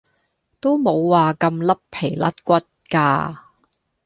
[0.59, 2.53] 都冇話咁甩皮甩骨
[2.89, 3.37] 㗎